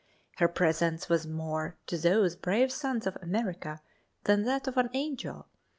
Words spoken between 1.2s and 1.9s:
more